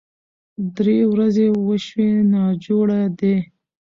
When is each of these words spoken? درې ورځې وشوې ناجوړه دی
درې 0.75 0.97
ورځې 1.11 1.47
وشوې 1.67 2.09
ناجوړه 2.33 3.01
دی 3.19 3.35